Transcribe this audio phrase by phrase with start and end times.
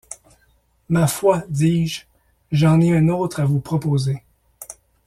[0.89, 2.05] Ma foi, dis-je,
[2.51, 4.23] j’en ai un autre à vous proposer.